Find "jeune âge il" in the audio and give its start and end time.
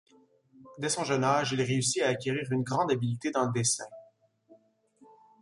1.03-1.61